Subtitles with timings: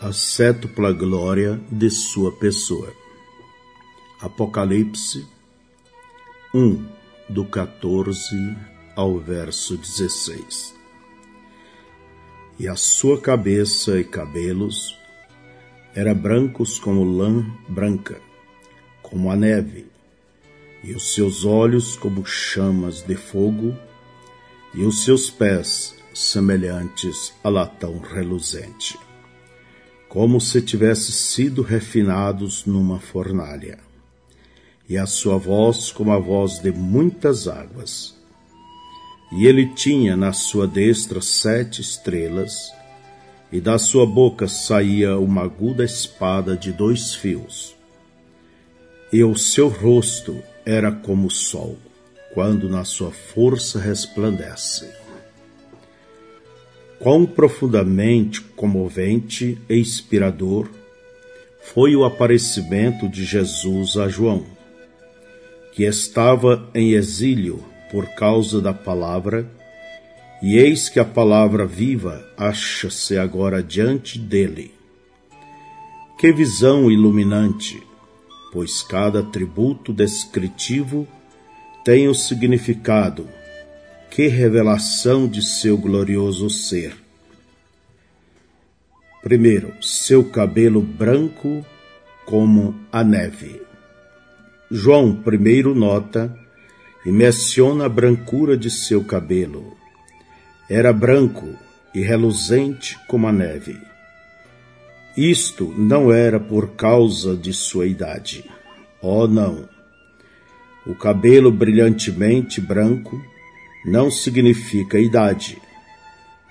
[0.00, 2.92] a sétupla glória de sua pessoa.
[4.20, 5.26] Apocalipse
[6.54, 6.86] 1,
[7.30, 8.56] do 14
[8.94, 10.74] ao verso 16.
[12.58, 14.98] E a sua cabeça e cabelos
[15.94, 18.20] eram brancos como lã branca,
[19.02, 19.86] como a neve,
[20.84, 23.74] e os seus olhos como chamas de fogo,
[24.74, 28.98] e os seus pés semelhantes a latão reluzente,
[30.08, 33.78] como se tivessem sido refinados numa fornalha,
[34.88, 38.14] e a sua voz como a voz de muitas águas.
[39.32, 42.72] E ele tinha na sua destra sete estrelas,
[43.50, 47.76] e da sua boca saía uma aguda espada de dois fios.
[49.12, 51.76] E o seu rosto era como o sol,
[52.34, 55.05] quando na sua força resplandece.
[56.98, 60.68] Quão profundamente comovente e inspirador
[61.60, 64.46] foi o aparecimento de Jesus a João,
[65.72, 69.46] que estava em exílio por causa da palavra,
[70.42, 74.72] e eis que a palavra viva acha-se agora diante dele.
[76.18, 77.82] Que visão iluminante,
[78.52, 81.06] pois cada atributo descritivo
[81.84, 83.28] tem o significado
[84.16, 86.96] que revelação de seu glorioso ser!
[89.22, 91.62] Primeiro, seu cabelo branco
[92.24, 93.60] como a neve.
[94.70, 96.34] João primeiro nota
[97.04, 99.76] e menciona a brancura de seu cabelo.
[100.66, 101.54] Era branco
[101.94, 103.78] e reluzente como a neve.
[105.14, 108.50] Isto não era por causa de sua idade.
[109.02, 109.68] Oh, não!
[110.86, 113.22] O cabelo brilhantemente branco
[113.86, 115.62] não significa idade,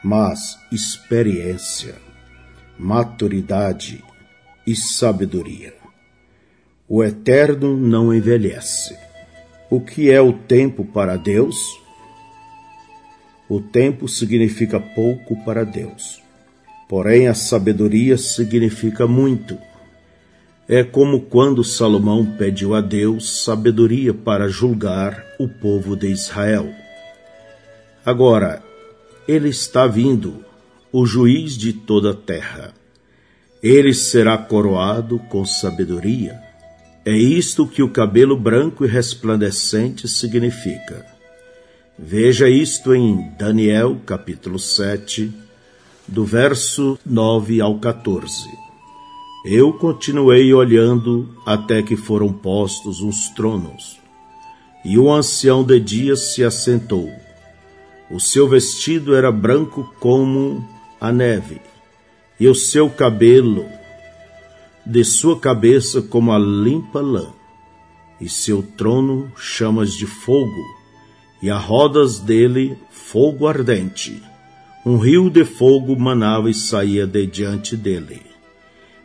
[0.01, 1.95] mas experiência,
[2.79, 4.01] maturidade
[4.65, 5.73] e sabedoria.
[6.87, 8.97] O eterno não envelhece.
[9.69, 11.57] O que é o tempo para Deus?
[13.49, 16.23] O tempo significa pouco para Deus.
[16.87, 19.57] Porém, a sabedoria significa muito.
[20.69, 26.84] É como quando Salomão pediu a Deus sabedoria para julgar o povo de Israel.
[28.05, 28.61] Agora,
[29.27, 30.45] ele está vindo,
[30.91, 32.71] o juiz de toda a terra.
[33.63, 36.39] Ele será coroado com sabedoria.
[37.03, 41.03] É isto que o cabelo branco e resplandecente significa.
[41.97, 45.33] Veja isto em Daniel, capítulo 7,
[46.07, 48.47] do verso 9 ao 14.
[49.47, 53.99] Eu continuei olhando até que foram postos os tronos,
[54.83, 57.24] e o ancião de dias se assentou
[58.09, 60.67] o seu vestido era branco como
[61.01, 61.59] a neve,
[62.39, 63.65] e o seu cabelo
[64.85, 67.33] de sua cabeça como a limpa lã,
[68.21, 70.63] e seu trono chamas de fogo,
[71.41, 74.21] e a rodas dele fogo ardente.
[74.85, 78.21] Um rio de fogo manava e saía de diante dele.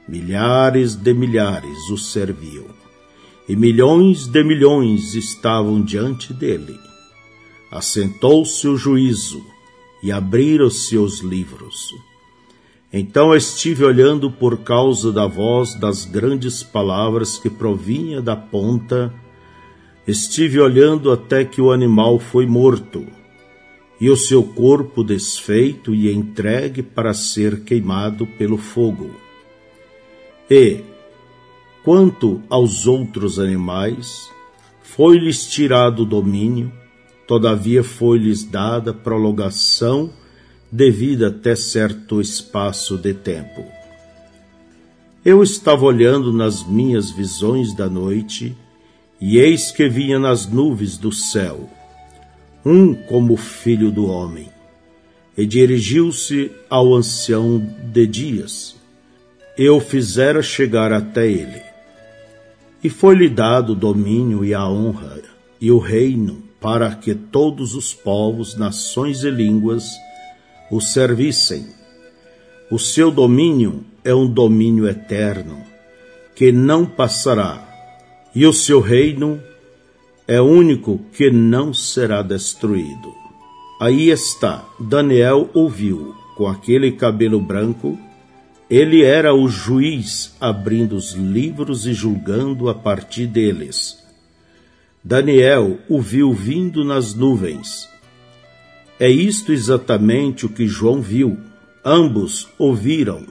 [0.06, 2.66] Milhares de milhares o serviam,
[3.48, 6.89] e milhões de milhões estavam diante dele
[7.70, 9.44] assentou-se o juízo
[10.02, 11.94] e abriram-se os livros.
[12.92, 19.14] Então estive olhando por causa da voz das grandes palavras que provinha da ponta,
[20.06, 23.06] estive olhando até que o animal foi morto,
[24.00, 29.10] e o seu corpo desfeito e entregue para ser queimado pelo fogo.
[30.50, 30.80] E,
[31.84, 34.28] quanto aos outros animais,
[34.82, 36.72] foi-lhes tirado o domínio,
[37.30, 40.10] Todavia foi-lhes dada prolongação
[40.68, 43.64] devida até certo espaço de tempo.
[45.24, 48.56] Eu estava olhando nas minhas visões da noite,
[49.20, 51.70] e eis que vinha nas nuvens do céu,
[52.66, 54.48] um como filho do homem,
[55.38, 58.74] e dirigiu-se ao ancião de dias,
[59.56, 61.62] e o fizera chegar até ele.
[62.82, 65.20] E foi-lhe dado o domínio e a honra,
[65.60, 69.84] e o reino, para que todos os povos, nações e línguas
[70.70, 71.66] o servissem.
[72.70, 75.58] O seu domínio é um domínio eterno,
[76.34, 77.66] que não passará,
[78.34, 79.40] e o seu reino
[80.28, 83.12] é único que não será destruído.
[83.80, 87.98] Aí está, Daniel ouviu, com aquele cabelo branco,
[88.68, 93.99] ele era o juiz abrindo os livros e julgando a partir deles
[95.02, 97.88] Daniel o viu vindo nas nuvens.
[98.98, 101.38] É isto exatamente o que João viu.
[101.82, 103.26] Ambos ouviram.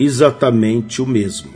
[0.00, 1.54] exatamente o mesmo.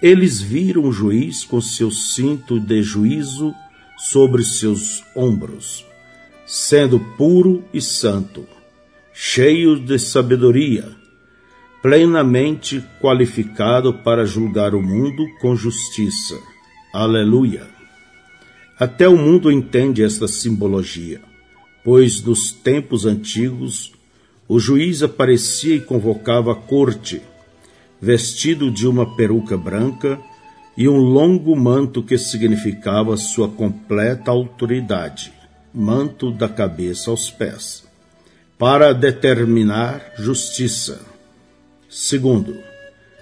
[0.00, 3.52] Eles viram o juiz com seu cinto de juízo
[3.96, 5.84] sobre seus ombros,
[6.46, 8.46] sendo puro e santo,
[9.12, 10.88] cheio de sabedoria,
[11.82, 16.38] plenamente qualificado para julgar o mundo com justiça.
[16.94, 17.77] Aleluia!
[18.78, 21.20] Até o mundo entende esta simbologia,
[21.82, 23.92] pois nos tempos antigos
[24.46, 27.20] o juiz aparecia e convocava a corte,
[28.00, 30.16] vestido de uma peruca branca
[30.76, 35.32] e um longo manto que significava sua completa autoridade,
[35.74, 37.84] manto da cabeça aos pés,
[38.56, 41.00] para determinar justiça.
[41.90, 42.56] Segundo,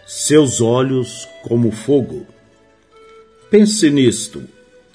[0.07, 2.27] seus olhos como fogo.
[3.51, 4.43] Pense nisto,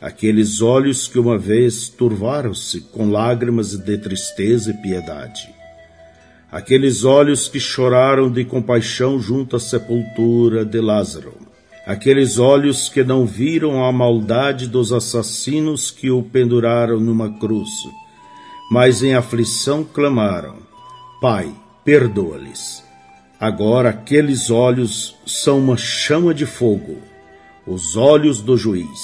[0.01, 5.53] aqueles olhos que uma vez turvaram-se com lágrimas de tristeza e piedade.
[6.51, 11.33] Aqueles olhos que choraram de compaixão junto à sepultura de Lázaro,
[11.86, 17.69] aqueles olhos que não viram a maldade dos assassinos que o penduraram numa cruz,
[18.71, 20.56] mas em aflição clamaram:
[21.21, 21.54] Pai,
[21.86, 22.83] perdoa-lhes.
[23.39, 26.97] Agora aqueles olhos são uma chama de fogo,
[27.65, 29.00] os olhos do juiz,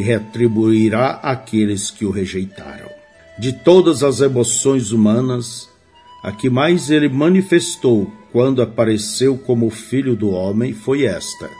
[0.00, 2.88] que retribuirá aqueles que o rejeitaram.
[3.38, 5.68] De todas as emoções humanas,
[6.22, 11.50] a que mais ele manifestou quando apareceu como filho do homem foi esta.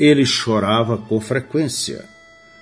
[0.00, 2.04] Ele chorava com frequência.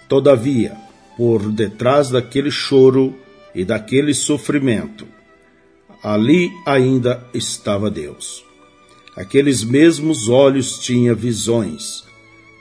[0.09, 0.77] Todavia,
[1.17, 3.15] por detrás daquele choro
[3.55, 5.07] e daquele sofrimento,
[6.03, 8.45] ali ainda estava Deus.
[9.17, 12.05] Aqueles mesmos olhos tinham visões.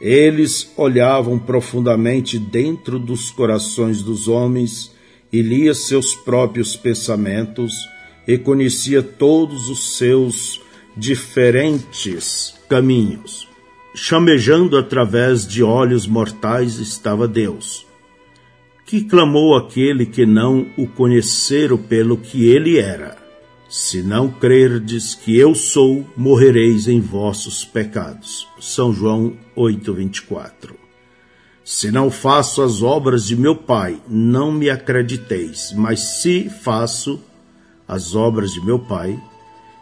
[0.01, 4.91] Eles olhavam profundamente dentro dos corações dos homens
[5.31, 7.71] e lia seus próprios pensamentos
[8.27, 10.59] e conhecia todos os seus
[10.97, 13.47] diferentes caminhos.
[13.93, 17.85] Chamejando através de olhos mortais estava Deus,
[18.85, 23.20] que clamou aquele que não o conheceram pelo que ele era.
[23.73, 28.45] Se não crerdes que eu sou, morrereis em vossos pecados.
[28.59, 30.75] São João 8:24.
[31.63, 37.23] Se não faço as obras de meu Pai, não me acrediteis, mas se faço,
[37.87, 39.17] as obras de meu Pai,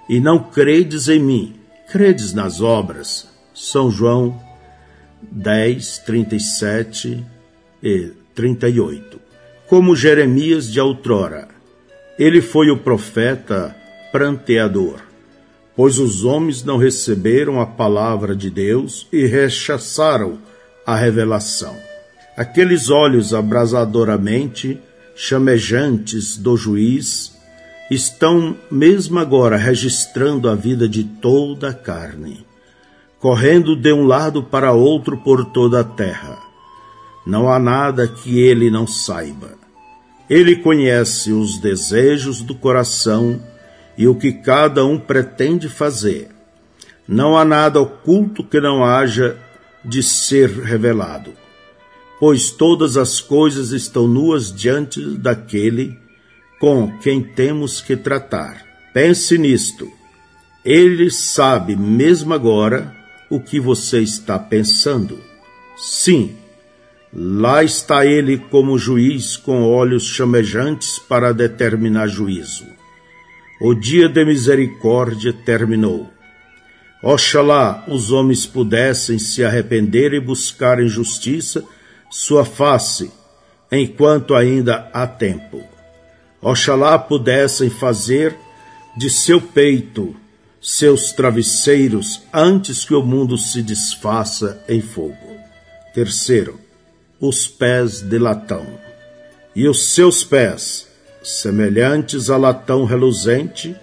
[0.07, 1.55] e não credes em mim,
[1.91, 3.27] credes nas obras.
[3.55, 4.39] São João
[5.31, 7.25] 10, 37
[7.81, 9.19] e 38.
[9.67, 11.47] Como Jeremias de outrora,
[12.19, 13.78] ele foi o profeta
[14.11, 14.99] pranteador,
[15.75, 20.37] pois os homens não receberam a palavra de Deus e rechaçaram
[20.85, 21.75] a revelação.
[22.35, 24.79] Aqueles olhos abrasadoramente
[25.15, 27.37] chamejantes do juiz
[27.91, 32.45] estão mesmo agora registrando a vida de toda a carne,
[33.19, 36.37] correndo de um lado para outro por toda a terra.
[37.25, 39.57] Não há nada que ele não saiba.
[40.29, 43.41] Ele conhece os desejos do coração
[43.99, 46.29] e o que cada um pretende fazer.
[47.05, 49.37] Não há nada oculto que não haja
[49.83, 51.33] de ser revelado,
[52.17, 55.99] pois todas as coisas estão nuas diante daquele
[56.61, 58.65] com quem temos que tratar.
[58.93, 59.91] Pense nisto.
[60.63, 62.95] Ele sabe mesmo agora
[63.29, 65.19] o que você está pensando.
[65.75, 66.37] Sim,
[67.13, 72.78] lá está ele como juiz com olhos chamejantes para determinar juízo.
[73.61, 76.09] O dia de misericórdia terminou.
[77.03, 81.63] Oxalá os homens pudessem se arrepender e buscar em justiça
[82.09, 83.11] sua face,
[83.71, 85.61] enquanto ainda há tempo.
[86.41, 88.35] Oxalá pudessem fazer
[88.97, 90.15] de seu peito
[90.61, 95.37] seus travesseiros antes que o mundo se desfaça em fogo.
[95.93, 96.59] Terceiro,
[97.19, 98.65] os pés de latão.
[99.55, 100.88] E os seus pés,
[101.37, 103.75] semelhantes a latão reluzente,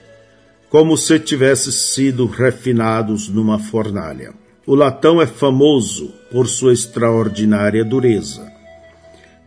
[0.68, 4.34] como se tivessem sido refinados numa fornalha.
[4.66, 8.52] O latão é famoso por sua extraordinária dureza.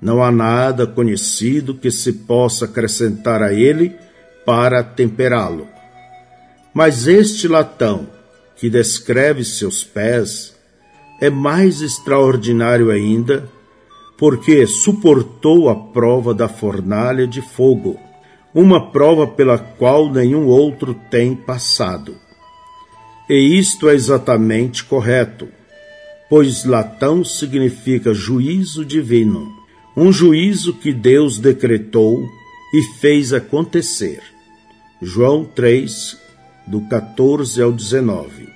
[0.01, 3.95] Não há nada conhecido que se possa acrescentar a ele
[4.45, 5.67] para temperá-lo.
[6.73, 8.07] Mas este latão,
[8.55, 10.55] que descreve seus pés,
[11.19, 13.49] é mais extraordinário ainda,
[14.19, 17.97] porque suportou a prova da fornalha de fogo,
[18.53, 22.15] uma prova pela qual nenhum outro tem passado.
[23.29, 25.47] E isto é exatamente correto,
[26.29, 29.57] pois latão significa juízo divino
[29.95, 32.25] um juízo que Deus decretou
[32.73, 34.21] e fez acontecer.
[35.01, 36.17] João 3,
[36.65, 38.47] do 14 ao 19.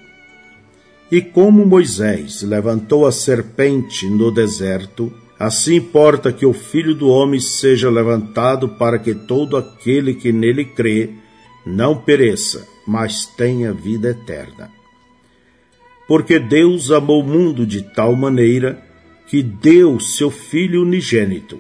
[1.12, 5.12] E como Moisés levantou a serpente no deserto,
[5.46, 10.64] assim importa que o Filho do Homem seja levantado para que todo aquele que nele
[10.64, 11.10] crê
[11.66, 14.72] não pereça, mas tenha vida eterna.
[16.08, 18.82] Porque Deus amou o mundo de tal maneira
[19.28, 21.60] que deu seu Filho unigênito,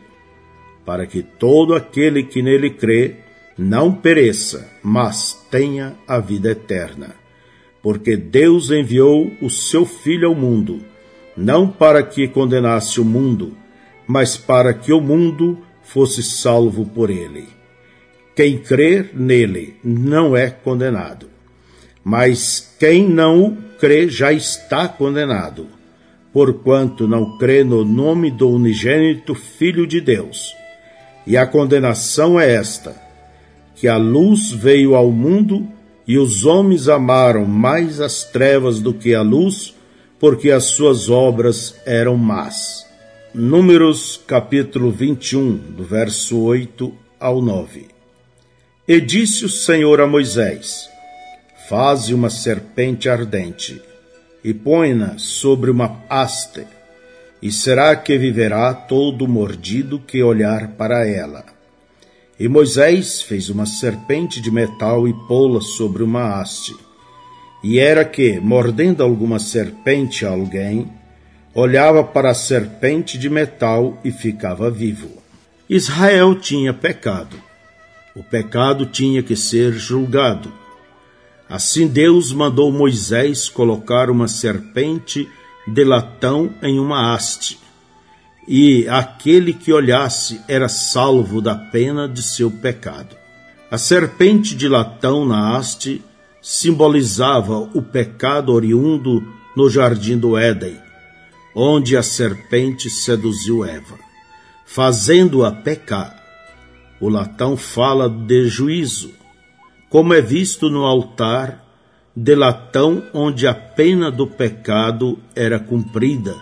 [0.86, 3.16] para que todo aquele que nele crê
[3.58, 7.16] não pereça, mas tenha a vida eterna.
[7.82, 10.80] Porque Deus enviou o seu Filho ao mundo,
[11.36, 13.58] não para que condenasse o mundo,
[14.07, 17.48] mas para que o mundo fosse salvo por ele.
[18.36, 21.27] Quem crer nele não é condenado,
[22.03, 25.67] mas quem não crê já está condenado,
[26.31, 30.55] porquanto não crê no nome do unigênito Filho de Deus.
[31.27, 32.95] E a condenação é esta:
[33.75, 35.67] que a luz veio ao mundo
[36.07, 39.75] e os homens amaram mais as trevas do que a luz,
[40.19, 42.86] porque as suas obras eram más.
[43.36, 47.88] Números capítulo 21, do verso 8 ao 9.
[48.88, 50.88] E disse o Senhor a Moisés:
[51.68, 53.82] Faze uma serpente ardente
[54.44, 56.68] e põe-na sobre uma haste,
[57.42, 61.44] e será que viverá todo mordido que olhar para ela.
[62.40, 66.75] E Moisés fez uma serpente de metal e pô-la sobre uma haste.
[67.63, 70.88] E era que, mordendo alguma serpente a alguém,
[71.53, 75.22] olhava para a serpente de metal e ficava vivo.
[75.69, 77.38] Israel tinha pecado.
[78.15, 80.51] O pecado tinha que ser julgado.
[81.50, 85.29] Assim Deus mandou Moisés colocar uma serpente
[85.67, 87.63] de latão em uma haste
[88.48, 93.15] e aquele que olhasse era salvo da pena de seu pecado.
[93.72, 96.03] A serpente de latão na haste
[96.41, 99.24] simbolizava o pecado oriundo
[99.55, 100.77] no jardim do Éden,
[101.55, 104.00] onde a serpente seduziu Eva,
[104.65, 106.22] fazendo-a pecar.
[107.00, 109.12] O latão fala de juízo,
[109.89, 111.63] como é visto no altar
[112.15, 116.36] de latão onde a pena do pecado era cumprida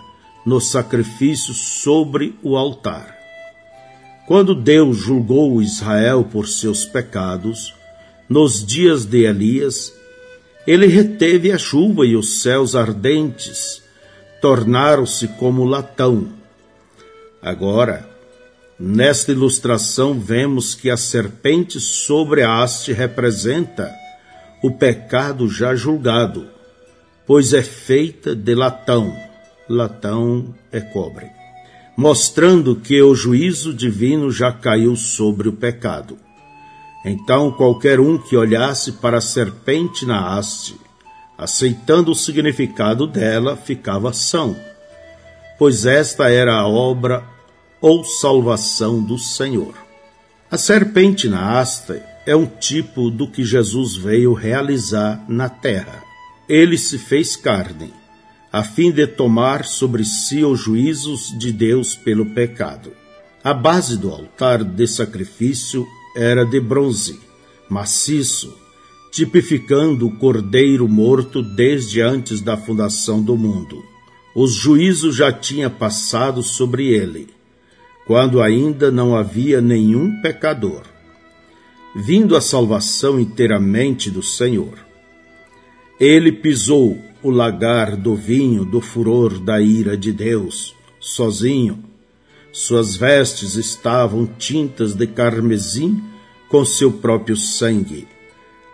[0.44, 3.16] no sacrifício sobre o altar.
[4.26, 7.74] Quando Deus julgou Israel por seus pecados,
[8.28, 9.92] nos dias de Elias,
[10.66, 13.81] ele reteve a chuva e os céus ardentes
[14.42, 16.28] tornaram-se como latão.
[17.40, 18.06] Agora,
[18.78, 23.90] nesta ilustração, vemos que a serpente sobre a haste representa
[24.62, 26.46] o pecado já julgado,
[27.26, 29.16] pois é feita de latão
[29.72, 31.30] latão é cobre,
[31.96, 36.18] mostrando que o juízo divino já caiu sobre o pecado.
[37.04, 40.76] Então qualquer um que olhasse para a serpente na haste,
[41.36, 44.56] aceitando o significado dela, ficava são,
[45.58, 47.24] pois esta era a obra
[47.80, 49.74] ou salvação do Senhor.
[50.50, 56.02] A serpente na haste é um tipo do que Jesus veio realizar na terra.
[56.48, 57.92] Ele se fez carne
[58.52, 62.92] a fim de tomar sobre si os juízos de Deus pelo pecado.
[63.42, 67.18] A base do altar de sacrifício era de bronze,
[67.66, 68.54] maciço,
[69.12, 73.84] tipificando o cordeiro morto desde antes da fundação do mundo.
[74.34, 77.28] Os juízos já tinham passado sobre ele,
[78.06, 80.84] quando ainda não havia nenhum pecador.
[81.94, 84.78] Vindo a salvação inteiramente do Senhor.
[86.00, 91.84] Ele pisou o lagar do vinho do furor da ira de Deus, sozinho.
[92.50, 96.02] Suas vestes estavam tintas de carmesim
[96.48, 98.08] com seu próprio sangue.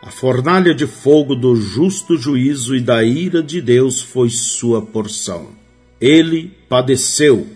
[0.00, 5.48] A fornalha de fogo do justo juízo e da ira de Deus foi sua porção.
[6.00, 7.48] Ele padeceu,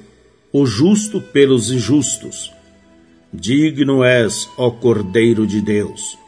[0.52, 2.52] o justo pelos injustos.
[3.32, 6.18] Digno és, ó Cordeiro de Deus,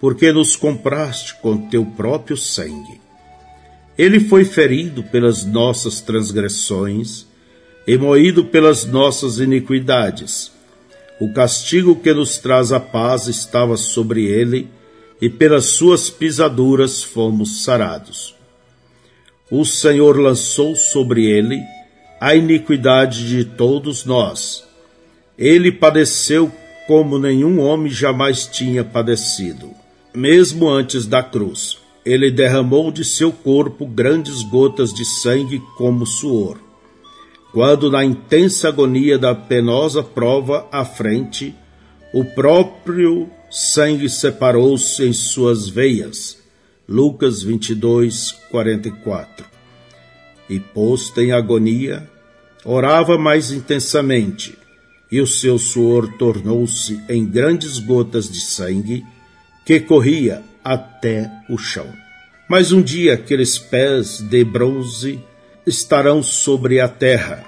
[0.00, 2.98] porque nos compraste com teu próprio sangue.
[3.98, 7.26] Ele foi ferido pelas nossas transgressões
[7.86, 10.50] e moído pelas nossas iniquidades.
[11.20, 14.68] O castigo que nos traz a paz estava sobre ele,
[15.20, 18.34] e pelas suas pisaduras fomos sarados.
[19.50, 21.60] O Senhor lançou sobre ele
[22.20, 24.64] a iniquidade de todos nós.
[25.36, 26.50] Ele padeceu
[26.86, 29.70] como nenhum homem jamais tinha padecido,
[30.14, 36.58] mesmo antes da cruz ele derramou de seu corpo grandes gotas de sangue como suor.
[37.52, 41.54] Quando, na intensa agonia da penosa prova à frente,
[42.14, 46.38] o próprio sangue separou-se em suas veias.
[46.88, 49.50] Lucas 22, 44.
[50.50, 52.10] e, posto em agonia,
[52.64, 54.58] orava mais intensamente,
[55.10, 59.04] e o seu suor tornou-se em grandes gotas de sangue
[59.64, 61.86] que corria até o chão.
[62.48, 65.20] Mas um dia aqueles pés de bronze
[65.64, 67.44] estarão sobre a terra,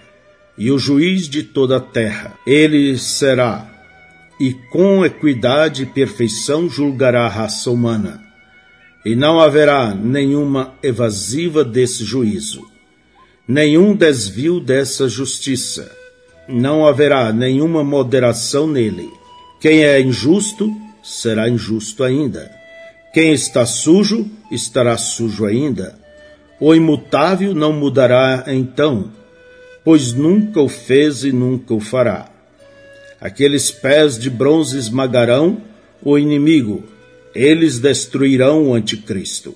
[0.57, 3.69] e o juiz de toda a terra, ele será,
[4.43, 8.21] e com equidade e perfeição julgará a raça humana,
[9.05, 12.61] e não haverá nenhuma evasiva desse juízo,
[13.47, 15.89] nenhum desvio dessa justiça,
[16.49, 19.09] não haverá nenhuma moderação nele.
[19.61, 20.69] Quem é injusto,
[21.05, 22.51] será injusto ainda.
[23.15, 25.97] Quem está sujo, estará sujo ainda.
[26.59, 29.09] O imutável não mudará então,
[29.85, 32.32] pois nunca o fez e nunca o fará.
[33.23, 35.63] Aqueles pés de bronze esmagarão
[36.03, 36.83] o inimigo,
[37.33, 39.55] eles destruirão o anticristo,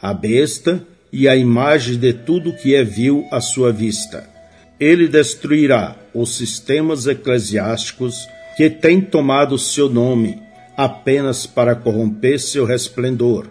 [0.00, 4.30] a besta e a imagem de tudo que é vil à sua vista.
[4.78, 8.14] Ele destruirá os sistemas eclesiásticos
[8.56, 10.40] que têm tomado seu nome
[10.76, 13.48] apenas para corromper seu resplendor,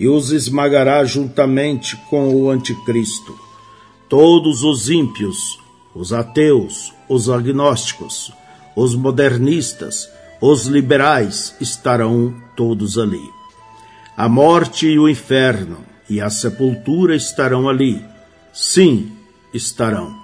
[0.00, 3.38] e os esmagará juntamente com o anticristo.
[4.08, 5.36] Todos os ímpios,
[5.94, 8.32] os ateus, os agnósticos,
[8.76, 10.08] os modernistas,
[10.40, 13.22] os liberais estarão todos ali.
[14.16, 15.78] A morte e o inferno
[16.08, 18.04] e a sepultura estarão ali.
[18.52, 19.12] Sim,
[19.52, 20.14] estarão.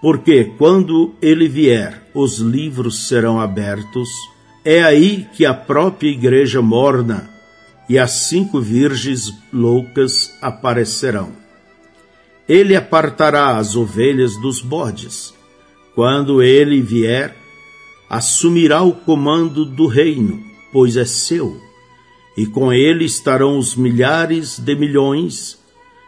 [0.00, 4.08] Porque quando ele vier, os livros serão abertos.
[4.64, 7.28] É aí que a própria igreja morna
[7.88, 11.32] e as cinco virgens loucas aparecerão.
[12.48, 15.34] Ele apartará as ovelhas dos bodes.
[15.98, 17.36] Quando ele vier,
[18.08, 20.40] assumirá o comando do reino,
[20.72, 21.60] pois é seu,
[22.36, 25.58] e com ele estarão os milhares de milhões,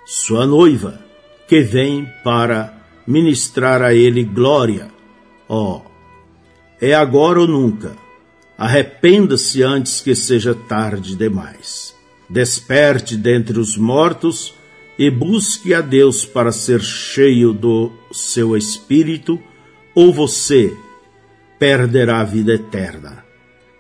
[0.07, 1.05] sua noiva,
[1.49, 2.73] que vem para
[3.05, 4.93] ministrar a ele glória.
[5.49, 5.83] Ó, oh,
[6.81, 7.97] é agora ou nunca.
[8.57, 11.97] Arrependa-se antes que seja tarde demais.
[12.29, 14.55] Desperte dentre os mortos
[14.97, 19.43] e busque a Deus para ser cheio do seu espírito,
[19.95, 20.77] ou você
[21.59, 23.25] perderá a vida eterna.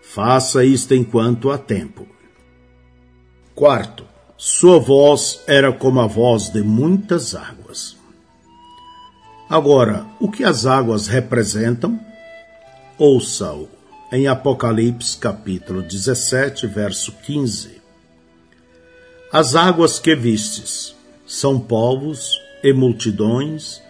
[0.02, 2.06] Faça isto enquanto há tempo.
[3.54, 4.04] Quarto,
[4.36, 7.96] sua voz era como a voz de muitas águas.
[9.48, 11.98] Agora, o que as águas representam?
[12.98, 13.68] Ouça-o
[14.12, 17.80] em Apocalipse capítulo 17, verso 15.
[19.32, 20.94] As águas que vistes
[21.26, 23.80] são povos e multidões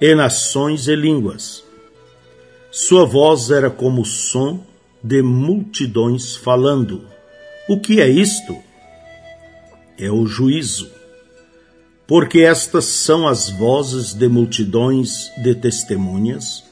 [0.00, 1.66] e nações e línguas
[2.78, 4.62] sua voz era como o som
[5.02, 7.06] de multidões falando.
[7.66, 8.54] O que é isto?
[9.98, 10.90] É o juízo.
[12.06, 16.64] Porque estas são as vozes de multidões de testemunhas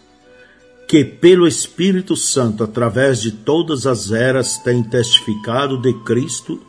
[0.86, 6.60] que, pelo Espírito Santo, através de todas as eras, têm testificado de Cristo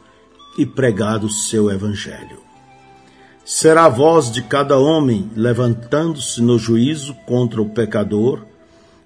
[0.57, 2.44] e pregado seu Evangelho.
[3.45, 8.41] Será a voz de cada homem levantando-se no juízo contra o pecador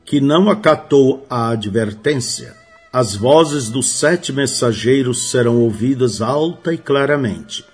[0.06, 2.56] que não acatou a advertência,
[2.92, 7.66] as vozes dos sete mensageiros serão ouvidas alta e claramente.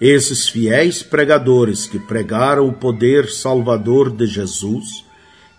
[0.00, 5.04] Esses fiéis pregadores que pregaram o poder salvador de Jesus,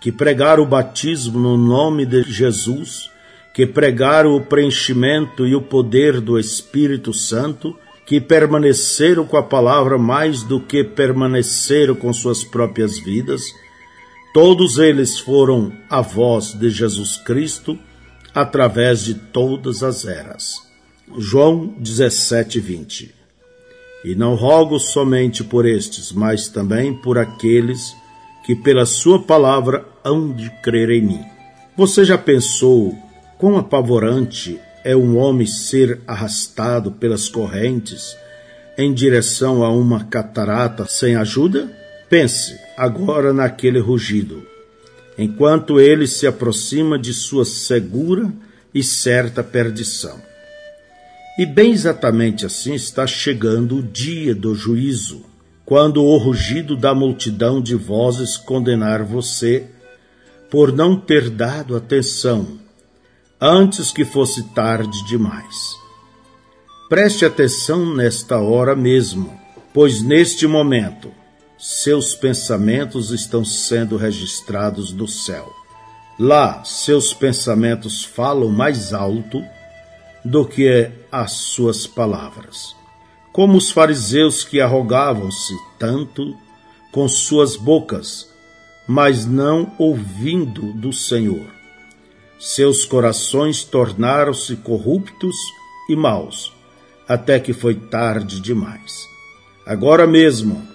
[0.01, 3.11] que pregaram o batismo no nome de Jesus,
[3.53, 9.97] que pregaram o preenchimento e o poder do Espírito Santo, que permaneceram com a palavra
[9.97, 13.53] mais do que permaneceram com suas próprias vidas,
[14.39, 17.75] Todos eles foram a voz de Jesus Cristo
[18.35, 20.61] através de todas as eras.
[21.17, 23.15] João 17, 20.
[24.05, 27.95] E não rogo somente por estes, mas também por aqueles
[28.45, 31.25] que pela sua palavra hão de crer em mim.
[31.75, 32.95] Você já pensou
[33.39, 38.15] quão apavorante é um homem ser arrastado pelas correntes
[38.77, 41.71] em direção a uma catarata sem ajuda?
[42.09, 44.45] Pense agora naquele rugido,
[45.17, 48.31] enquanto ele se aproxima de sua segura
[48.73, 50.21] e certa perdição.
[51.37, 55.25] E bem exatamente assim está chegando o dia do juízo,
[55.65, 59.65] quando o rugido da multidão de vozes condenar você
[60.49, 62.66] por não ter dado atenção
[63.39, 65.75] antes que fosse tarde demais.
[66.89, 69.39] Preste atenção nesta hora mesmo,
[69.73, 71.11] pois neste momento
[71.57, 75.51] seus pensamentos estão sendo registrados no céu.
[76.19, 79.43] Lá, seus pensamentos falam mais alto
[80.23, 82.75] do que as suas palavras.
[83.31, 86.35] Como os fariseus que arrogavam-se tanto
[86.91, 88.27] com suas bocas,
[88.87, 91.56] mas não ouvindo do Senhor.
[92.39, 95.35] Seus corações tornaram-se corruptos
[95.89, 96.53] e maus,
[97.07, 99.07] até que foi tarde demais.
[99.65, 100.65] Agora mesmo,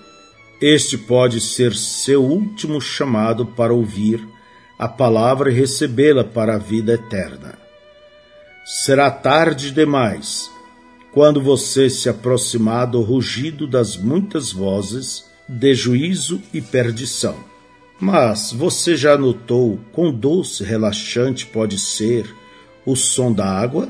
[0.60, 4.26] este pode ser seu último chamado para ouvir
[4.78, 7.58] a palavra e recebê-la para a vida eterna.
[8.64, 10.50] Será tarde demais
[11.12, 17.51] quando você se aproximar do rugido das muitas vozes de juízo e perdição.
[18.02, 22.34] Mas você já notou quão doce e relaxante pode ser
[22.84, 23.88] o som da água?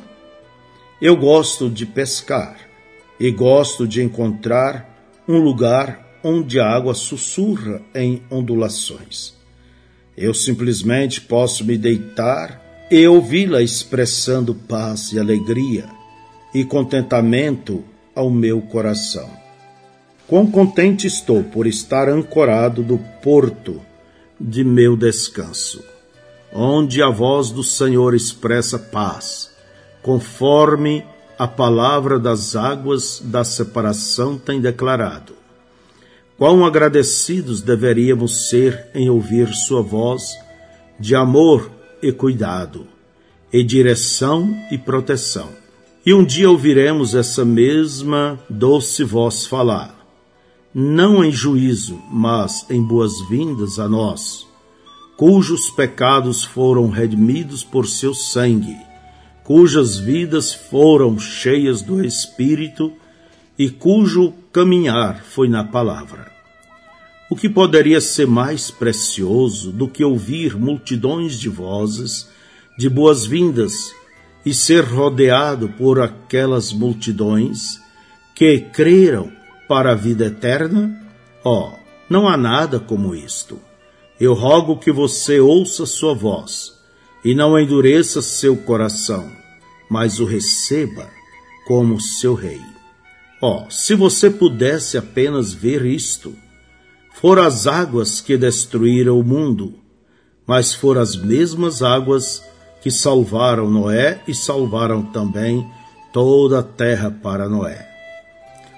[1.00, 2.58] Eu gosto de pescar
[3.18, 9.32] e gosto de encontrar um lugar onde a água sussurra em ondulações.
[10.14, 15.86] Eu simplesmente posso me deitar e ouvi-la expressando paz e alegria
[16.54, 17.82] e contentamento
[18.14, 19.30] ao meu coração.
[20.28, 23.80] Quão contente estou por estar ancorado do porto
[24.42, 25.82] de meu descanso,
[26.52, 29.50] onde a voz do Senhor expressa paz,
[30.02, 31.04] conforme
[31.38, 35.34] a palavra das águas da separação tem declarado.
[36.36, 40.36] Quão agradecidos deveríamos ser em ouvir Sua voz
[40.98, 41.70] de amor
[42.02, 42.86] e cuidado,
[43.52, 45.62] e direção e proteção
[46.04, 50.01] e um dia ouviremos essa mesma doce voz falar,
[50.74, 54.46] não em juízo, mas em boas-vindas a nós,
[55.16, 58.76] cujos pecados foram redimidos por seu sangue,
[59.44, 62.92] cujas vidas foram cheias do Espírito
[63.58, 66.32] e cujo caminhar foi na palavra.
[67.28, 72.28] O que poderia ser mais precioso do que ouvir multidões de vozes
[72.78, 73.94] de boas-vindas
[74.44, 77.80] e ser rodeado por aquelas multidões
[78.34, 79.41] que creram
[79.72, 80.94] para a vida eterna?
[81.42, 81.70] Oh,
[82.06, 83.58] não há nada como isto.
[84.20, 86.74] Eu rogo que você ouça sua voz
[87.24, 89.32] e não endureça seu coração,
[89.88, 91.08] mas o receba
[91.66, 92.60] como seu rei.
[93.40, 96.36] Oh, se você pudesse apenas ver isto,
[97.14, 99.72] foram as águas que destruíram o mundo,
[100.46, 102.42] mas foram as mesmas águas
[102.82, 105.66] que salvaram Noé e salvaram também
[106.12, 107.91] toda a terra para Noé.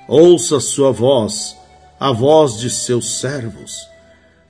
[0.07, 1.57] Ouça sua voz,
[1.99, 3.88] a voz de seus servos,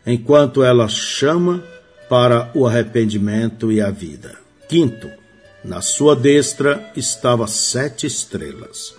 [0.04, 1.62] enquanto ela chama
[2.08, 4.36] para o arrependimento e a vida.
[4.68, 5.08] Quinto,
[5.64, 8.94] na sua destra estava sete estrelas.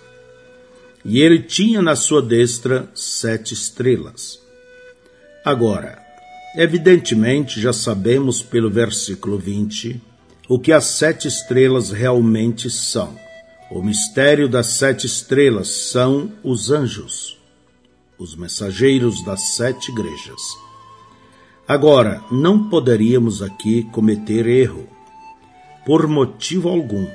[1.04, 4.40] E ele tinha na sua destra sete estrelas.
[5.44, 6.02] Agora,
[6.56, 10.02] evidentemente já sabemos pelo versículo 20
[10.48, 13.16] o que as sete estrelas realmente são.
[13.70, 17.40] O mistério das sete estrelas são os anjos,
[18.18, 20.42] os mensageiros das sete igrejas.
[21.68, 24.88] Agora, não poderíamos aqui cometer erro,
[25.84, 27.08] por motivo algum,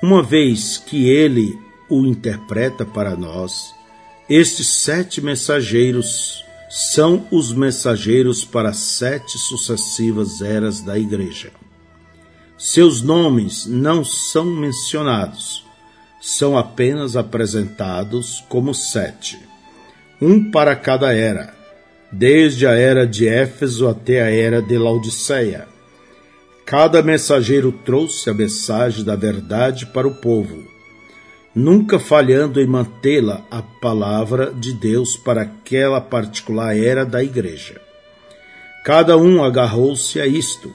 [0.00, 1.58] uma vez que ele
[1.90, 3.74] o interpreta para nós,
[4.28, 11.50] estes sete mensageiros são os mensageiros para sete sucessivas eras da igreja.
[12.56, 15.63] Seus nomes não são mencionados,
[16.24, 19.38] são apenas apresentados como sete,
[20.18, 21.52] um para cada era,
[22.10, 25.68] desde a era de Éfeso até a era de Laodiceia.
[26.64, 30.64] Cada mensageiro trouxe a mensagem da verdade para o povo,
[31.54, 37.78] nunca falhando em mantê-la a palavra de Deus para aquela particular era da igreja.
[38.82, 40.72] Cada um agarrou-se a isto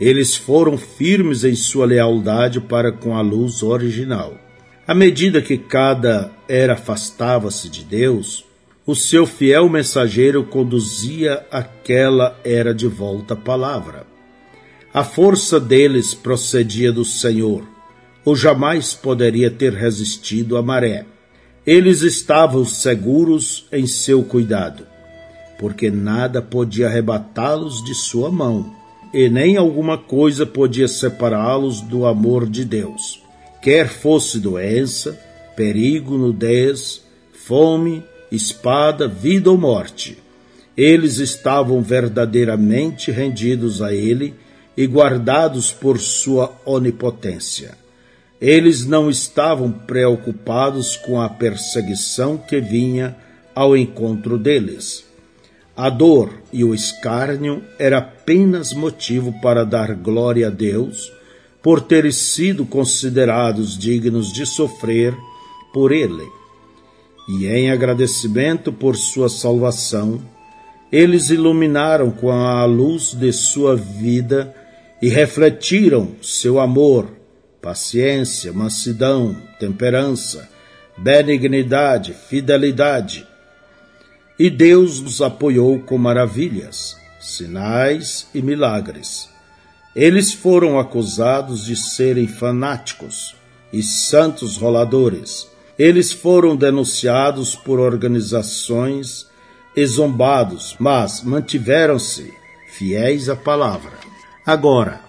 [0.00, 4.43] eles foram firmes em sua lealdade para com a luz original.
[4.86, 8.44] À medida que cada era afastava-se de Deus,
[8.86, 14.06] o seu fiel mensageiro conduzia aquela era de volta à palavra.
[14.92, 17.66] A força deles procedia do Senhor,
[18.26, 21.06] ou jamais poderia ter resistido à maré.
[21.66, 24.86] Eles estavam seguros em seu cuidado,
[25.58, 28.70] porque nada podia arrebatá-los de sua mão
[29.14, 33.23] e nem alguma coisa podia separá-los do amor de Deus,
[33.64, 35.18] quer fosse doença,
[35.56, 37.00] perigo, nudez,
[37.32, 40.18] fome, espada, vida ou morte.
[40.76, 44.34] Eles estavam verdadeiramente rendidos a Ele
[44.76, 47.72] e guardados por sua onipotência.
[48.38, 53.16] Eles não estavam preocupados com a perseguição que vinha
[53.54, 55.06] ao encontro deles.
[55.74, 61.10] A dor e o escárnio era apenas motivo para dar glória a Deus
[61.64, 65.16] por terem sido considerados dignos de sofrer
[65.72, 66.28] por Ele.
[67.26, 70.20] E em agradecimento por sua salvação,
[70.92, 74.54] Eles iluminaram com a luz de sua vida
[75.00, 77.08] e refletiram seu amor,
[77.62, 80.46] paciência, mansidão, temperança,
[80.98, 83.26] benignidade, fidelidade.
[84.38, 89.33] E Deus os apoiou com maravilhas, sinais e milagres.
[89.94, 93.36] Eles foram acusados de serem fanáticos
[93.72, 95.48] e santos roladores.
[95.78, 99.28] Eles foram denunciados por organizações
[99.76, 102.32] e zombados, mas mantiveram-se
[102.68, 103.92] fiéis à palavra.
[104.44, 105.00] Agora,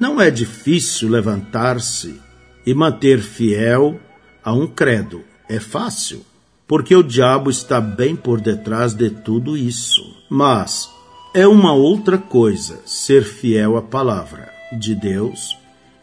[0.00, 2.20] não é difícil levantar-se
[2.66, 4.00] e manter fiel
[4.44, 5.24] a um credo.
[5.48, 6.24] É fácil,
[6.66, 10.02] porque o diabo está bem por detrás de tudo isso.
[10.28, 10.88] Mas
[11.34, 15.56] é uma outra coisa ser fiel à palavra de Deus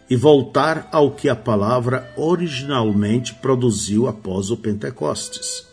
[0.09, 5.65] e voltar ao que a palavra originalmente produziu após o Pentecostes.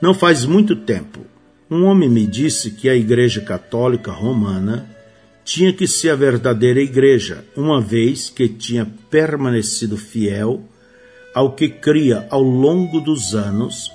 [0.00, 1.20] Não faz muito tempo,
[1.70, 4.86] um homem me disse que a Igreja Católica Romana
[5.42, 10.62] tinha que ser a verdadeira igreja, uma vez que tinha permanecido fiel
[11.34, 13.90] ao que cria ao longo dos anos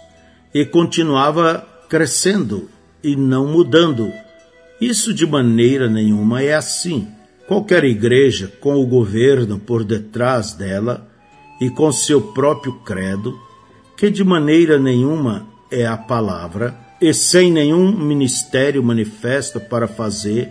[0.53, 2.67] e continuava crescendo
[3.03, 4.11] e não mudando.
[4.79, 7.07] Isso de maneira nenhuma é assim.
[7.47, 11.07] Qualquer igreja, com o governo por detrás dela
[11.59, 13.39] e com seu próprio credo,
[13.95, 20.49] que de maneira nenhuma é a palavra, e sem nenhum ministério manifesto para fazer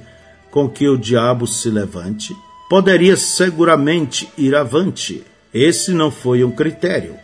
[0.50, 2.34] com que o diabo se levante,
[2.68, 5.22] poderia seguramente ir avante.
[5.52, 7.14] Esse não foi um critério.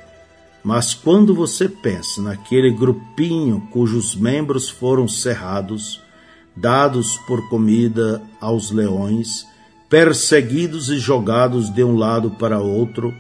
[0.63, 6.02] Mas quando você pensa naquele grupinho cujos membros foram cerrados,
[6.57, 9.47] dados por comida aos leões,
[9.89, 13.15] perseguidos e jogados de um lado para outro,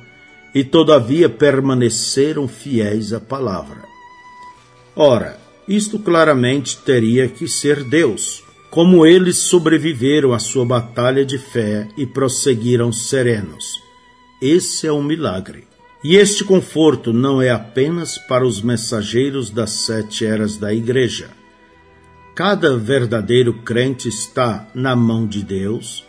[0.54, 3.82] e todavia permaneceram fiéis à palavra.
[4.94, 11.88] Ora, isto claramente teria que ser Deus, como eles sobreviveram à sua batalha de fé
[11.96, 13.64] e prosseguiram serenos.
[14.40, 15.64] Esse é um milagre.
[16.04, 21.30] E este conforto não é apenas para os mensageiros das sete eras da Igreja.
[22.34, 26.02] Cada verdadeiro crente está na mão de Deus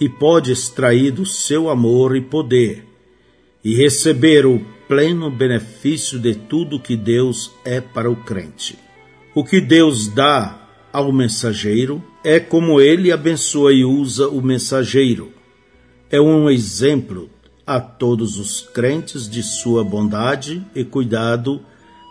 [0.00, 2.86] e pode extrair do seu amor e poder
[3.62, 8.78] e receber o pleno benefício de tudo que Deus é para o crente.
[9.34, 15.30] O que Deus dá ao mensageiro é como ele abençoa e usa o mensageiro.
[16.10, 17.28] É um exemplo
[17.66, 21.60] a todos os crentes de sua bondade e cuidado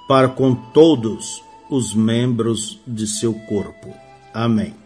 [0.07, 3.93] para com todos os membros de seu corpo.
[4.33, 4.84] Amém.